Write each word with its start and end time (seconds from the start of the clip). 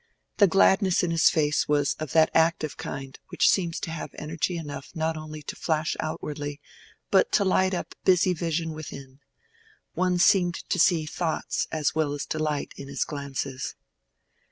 The 0.37 0.47
gladness 0.47 1.03
in 1.03 1.11
his 1.11 1.29
face 1.29 1.67
was 1.67 1.93
of 1.99 2.11
that 2.13 2.31
active 2.33 2.75
kind 2.75 3.19
which 3.27 3.47
seems 3.47 3.79
to 3.81 3.91
have 3.91 4.15
energy 4.17 4.57
enough 4.57 4.89
not 4.95 5.15
only 5.15 5.43
to 5.43 5.55
flash 5.55 5.95
outwardly, 5.99 6.59
but 7.11 7.31
to 7.33 7.45
light 7.45 7.75
up 7.75 7.93
busy 8.03 8.33
vision 8.33 8.71
within: 8.73 9.19
one 9.93 10.17
seemed 10.17 10.55
to 10.69 10.79
see 10.79 11.05
thoughts, 11.05 11.67
as 11.71 11.93
well 11.93 12.13
as 12.13 12.25
delight, 12.25 12.73
in 12.77 12.87
his 12.87 13.03
glances. 13.05 13.75